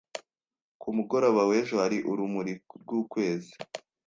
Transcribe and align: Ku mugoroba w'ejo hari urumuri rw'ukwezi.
Ku 0.81 0.87
mugoroba 0.95 1.41
w'ejo 1.49 1.75
hari 1.83 1.97
urumuri 2.11 2.53
rw'ukwezi. 2.81 3.53